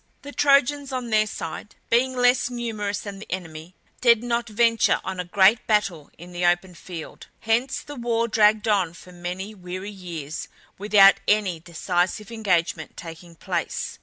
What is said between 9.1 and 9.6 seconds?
many